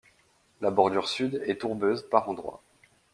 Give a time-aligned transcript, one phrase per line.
[0.61, 2.63] La bordure sud est tourbeuse par endroits.